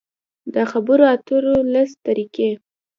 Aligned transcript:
د 0.53 0.55
خبرو 0.71 1.03
اترو 1.13 1.55
لس 1.73 1.91
طریقې: 2.05 2.51